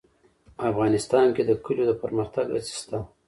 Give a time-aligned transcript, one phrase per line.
[0.69, 2.97] افغانستان کې د کلیو د پرمختګ هڅې شته.